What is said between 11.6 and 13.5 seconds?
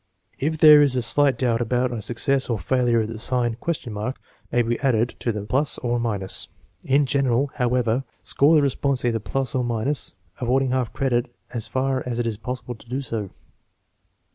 far as it is possible to do so.